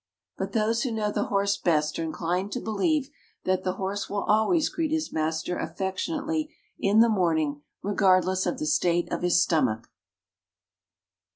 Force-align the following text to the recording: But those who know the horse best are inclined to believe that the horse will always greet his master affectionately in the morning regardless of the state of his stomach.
But 0.35 0.53
those 0.53 0.81
who 0.81 0.91
know 0.91 1.11
the 1.11 1.25
horse 1.25 1.57
best 1.57 1.99
are 1.99 2.03
inclined 2.03 2.51
to 2.53 2.59
believe 2.59 3.11
that 3.43 3.63
the 3.63 3.73
horse 3.73 4.09
will 4.09 4.23
always 4.23 4.67
greet 4.67 4.89
his 4.89 5.13
master 5.13 5.55
affectionately 5.59 6.55
in 6.79 7.01
the 7.01 7.07
morning 7.07 7.61
regardless 7.83 8.47
of 8.47 8.57
the 8.57 8.65
state 8.65 9.11
of 9.13 9.21
his 9.21 9.39
stomach. 9.39 9.91